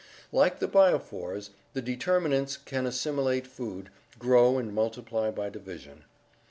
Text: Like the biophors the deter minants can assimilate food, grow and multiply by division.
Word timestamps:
Like 0.31 0.57
the 0.57 0.67
biophors 0.67 1.51
the 1.73 1.81
deter 1.83 2.19
minants 2.19 2.57
can 2.65 2.87
assimilate 2.87 3.45
food, 3.45 3.91
grow 4.17 4.57
and 4.57 4.73
multiply 4.73 5.29
by 5.29 5.49
division. 5.51 6.05